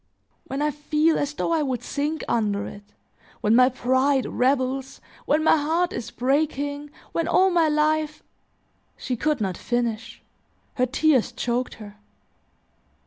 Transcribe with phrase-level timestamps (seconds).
[0.47, 2.81] When I feel as though I would sink under it,
[3.41, 8.23] when my pride rebels, when my heart is breaking, when all my life"
[8.97, 10.19] She could not finish;
[10.77, 11.97] her tears choked her.